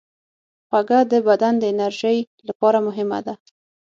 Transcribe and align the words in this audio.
خوږه 0.67 0.99
د 1.11 1.13
بدن 1.27 1.53
د 1.59 1.63
انرژۍ 1.71 2.17
لپاره 2.47 2.77
مهمه 2.87 3.19
ده. 3.25 3.33